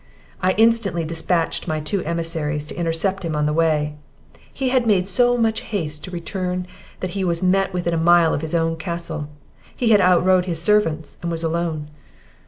"I 0.41 0.53
instantly 0.53 1.03
dispatched 1.03 1.67
my 1.67 1.79
two 1.79 2.01
emissaries 2.05 2.65
to 2.65 2.75
intercept 2.75 3.21
him 3.23 3.35
on 3.35 3.45
the 3.45 3.53
way. 3.53 3.97
He 4.51 4.67
made 4.79 5.07
so 5.07 5.37
much 5.37 5.61
haste 5.61 6.03
to 6.05 6.09
return, 6.09 6.65
that 7.01 7.11
he 7.11 7.23
was 7.23 7.43
met 7.43 7.71
within 7.71 7.93
a 7.93 7.97
mile 7.97 8.33
of 8.33 8.41
his 8.41 8.55
own 8.55 8.77
castle; 8.77 9.29
he 9.75 9.91
had 9.91 10.01
out 10.01 10.25
rode 10.25 10.45
his 10.45 10.59
servants, 10.59 11.19
and 11.21 11.29
was 11.29 11.43
alone. 11.43 11.89